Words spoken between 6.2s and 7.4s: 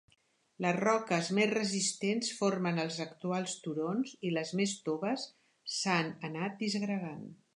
anat disgregant.